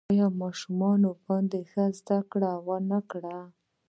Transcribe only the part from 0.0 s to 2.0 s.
آیا ماشومان باید ښه